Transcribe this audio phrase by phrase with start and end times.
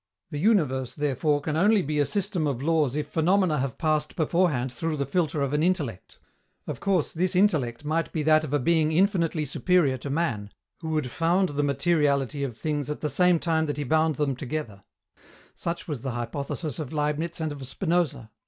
[0.31, 4.71] The universe, therefore, can only be a system of laws if phenomena have passed beforehand
[4.73, 6.17] through the filter of an intellect.
[6.65, 10.89] Of course, this intellect might be that of a being infinitely superior to man, who
[10.89, 14.83] would found the materiality of things at the same time that he bound them together:
[15.53, 18.31] such was the hypothesis of Leibniz and of Spinoza.